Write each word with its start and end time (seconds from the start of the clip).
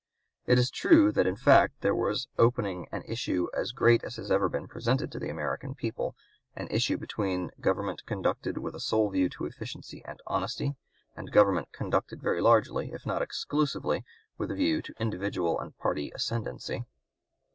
It 0.47 0.57
is 0.57 0.71
true 0.71 1.11
that 1.11 1.27
in 1.27 1.35
fact 1.35 1.81
there 1.81 1.93
was 1.93 2.27
opening 2.35 2.87
an 2.91 3.03
issue 3.03 3.49
as 3.55 3.71
great 3.71 4.03
as 4.03 4.15
has 4.15 4.31
ever 4.31 4.49
been 4.49 4.67
presented 4.67 5.11
to 5.11 5.19
the 5.19 5.29
American 5.29 5.75
people, 5.75 6.15
an 6.55 6.67
issue 6.71 6.97
between 6.97 7.51
government 7.61 8.07
conducted 8.07 8.57
with 8.57 8.73
a 8.73 8.79
(p. 8.79 8.81
200) 8.81 8.81
sole 8.81 9.09
view 9.11 9.29
to 9.29 9.45
efficiency 9.45 10.03
and 10.03 10.19
honesty 10.25 10.75
and 11.15 11.31
government 11.31 11.71
conducted 11.71 12.19
very 12.19 12.41
largely, 12.41 12.91
if 12.93 13.05
not 13.05 13.21
exclusively, 13.21 14.03
with 14.39 14.49
a 14.49 14.55
view 14.55 14.81
to 14.81 14.95
individual 14.99 15.59
and 15.59 15.77
party 15.77 16.11
ascendency. 16.15 16.83